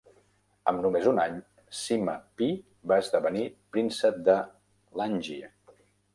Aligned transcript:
Amb 0.69 0.79
només 0.85 1.09
un 1.11 1.19
any, 1.23 1.35
Sima 1.79 2.15
Pi 2.39 2.47
va 2.93 2.99
esdevenir 3.03 3.45
príncep 3.77 4.19
de 4.31 4.41
Langye. 5.03 5.55